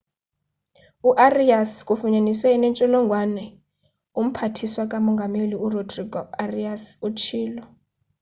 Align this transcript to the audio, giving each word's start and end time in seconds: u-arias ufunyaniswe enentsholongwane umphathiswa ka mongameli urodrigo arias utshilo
u-arias 1.09 1.71
ufunyaniswe 1.93 2.47
enentsholongwane 2.55 3.45
umphathiswa 4.19 4.83
ka 4.91 4.97
mongameli 5.05 5.55
urodrigo 5.65 6.19
arias 6.43 6.83
utshilo 7.07 7.63